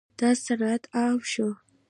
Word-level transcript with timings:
دا 0.19 0.29
صنعت 0.45 0.83
عام 0.97 1.19
شو. 1.31 1.47